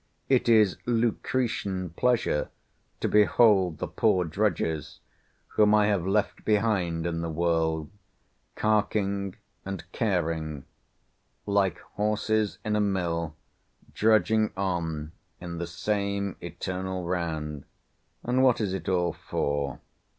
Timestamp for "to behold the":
3.01-3.87